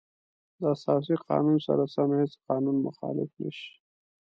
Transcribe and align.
د 0.59 0.61
اساسي 0.75 1.15
قانون 1.27 1.57
سره 1.67 1.83
سم 1.93 2.09
هیڅ 2.19 2.33
قانون 2.47 2.75
مخالف 2.87 3.29
نشي. 3.41 3.69